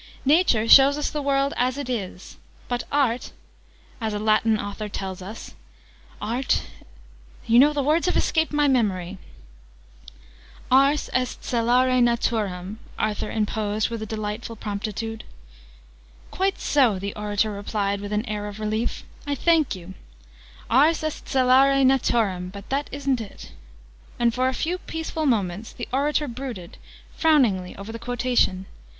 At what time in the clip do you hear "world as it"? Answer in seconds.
1.21-1.87